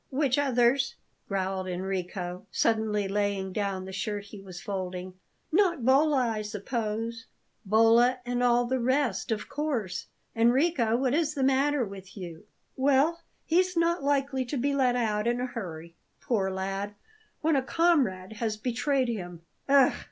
[0.09, 0.95] "Which others?"
[1.27, 5.13] growled Enrico, suddenly laying down the shirt he was folding.
[5.51, 7.27] "Not Bolla, I suppose?"
[7.65, 10.07] "Bolla and all the rest, of course.
[10.35, 12.45] Enrico, what is the matter with you?"
[12.75, 16.95] "Well, he's not likely to be let out in a hurry, poor lad,
[17.41, 19.43] when a comrade has betrayed him.
[19.69, 19.93] Ugh!"